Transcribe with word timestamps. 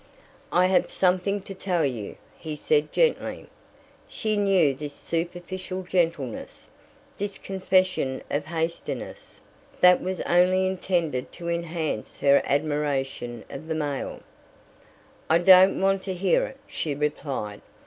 "I 0.51 0.65
have 0.65 0.89
something 0.89 1.41
to 1.43 1.53
tell 1.53 1.85
you," 1.85 2.15
he 2.35 2.55
said 2.55 2.91
gently. 2.91 3.45
She 4.07 4.35
knew 4.35 4.73
this 4.73 4.95
superficial 4.95 5.83
gentleness, 5.83 6.67
this 7.19 7.37
confession 7.37 8.23
of 8.31 8.45
hastiness, 8.45 9.41
that 9.79 10.01
was 10.01 10.19
only 10.21 10.65
intended 10.65 11.31
to 11.33 11.49
enhance 11.49 12.17
her 12.17 12.41
admiration 12.45 13.45
of 13.47 13.67
the 13.67 13.75
male. 13.75 14.21
"I 15.29 15.37
don't 15.37 15.79
want 15.79 16.01
to 16.05 16.15
hear 16.15 16.47
it," 16.47 16.57
she 16.67 16.95
replied. 16.95 17.61